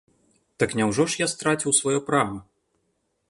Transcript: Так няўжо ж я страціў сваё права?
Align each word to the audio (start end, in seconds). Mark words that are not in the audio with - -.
Так 0.61 0.73
няўжо 0.79 1.03
ж 1.15 1.19
я 1.19 1.27
страціў 1.35 1.77
сваё 1.81 1.99
права? 2.09 2.39